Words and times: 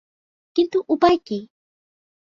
কিন্তু 0.55 0.77
উপায় 0.89 1.17
কি? 1.25 1.39